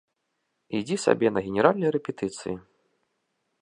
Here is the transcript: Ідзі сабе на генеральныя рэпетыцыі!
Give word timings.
Ідзі 0.79 0.95
сабе 1.05 1.27
на 1.37 1.45
генеральныя 1.51 1.91
рэпетыцыі! 1.99 2.55